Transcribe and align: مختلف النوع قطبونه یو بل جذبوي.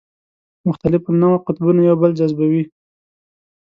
مختلف 0.67 1.03
النوع 1.11 1.35
قطبونه 1.47 1.81
یو 1.87 1.95
بل 2.01 2.11
جذبوي. 2.19 2.63